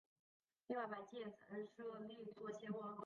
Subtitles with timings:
[0.65, 2.97] 另外百济也曾设立左贤王。